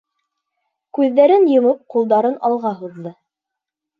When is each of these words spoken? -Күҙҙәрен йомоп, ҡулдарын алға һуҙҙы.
-Күҙҙәрен 0.45 1.45
йомоп, 1.57 1.83
ҡулдарын 1.95 2.39
алға 2.49 2.75
һуҙҙы. 2.79 3.15